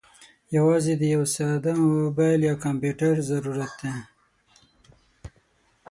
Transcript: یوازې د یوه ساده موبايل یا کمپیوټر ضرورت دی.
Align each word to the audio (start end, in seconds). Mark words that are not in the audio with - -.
یوازې 0.57 0.93
د 0.97 1.03
یوه 1.13 1.27
ساده 1.35 1.71
موبايل 1.81 2.41
یا 2.49 2.55
کمپیوټر 2.65 3.13
ضرورت 3.29 3.73
دی. 3.83 3.95